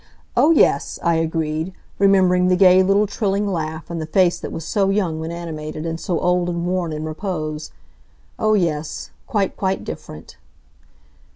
[0.35, 4.65] "Oh, yes," I agreed, remembering the gay little trilling laugh, and the face that was
[4.65, 7.71] so young when animated, and so old and worn in repose.
[8.39, 9.11] "Oh, yes.
[9.27, 10.37] Quite, quite different."